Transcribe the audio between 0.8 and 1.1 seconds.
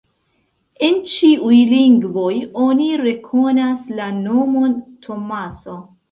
En